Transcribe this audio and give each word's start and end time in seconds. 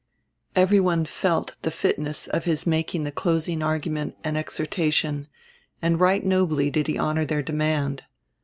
Every 0.55 0.79
one 0.79 1.05
felt 1.05 1.55
the 1.61 1.69
fitness 1.69 2.25
of 2.25 2.45
his 2.45 2.65
making 2.65 3.03
the 3.03 3.11
closing 3.11 3.61
argument 3.61 4.15
and 4.23 4.35
exhortation, 4.35 5.27
and 5.79 5.99
right 5.99 6.25
nobly 6.25 6.71
did 6.71 6.87
he 6.87 6.97
honor 6.97 7.23
their 7.23 7.43
demand. 7.43 8.05